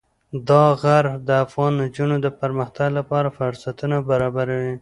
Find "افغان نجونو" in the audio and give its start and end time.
1.45-2.15